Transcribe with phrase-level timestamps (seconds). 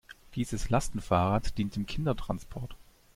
[0.33, 2.75] Dieses Lastenfahrrad dient dem Kindertransport.